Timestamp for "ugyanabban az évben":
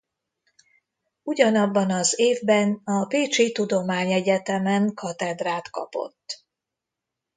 1.23-2.81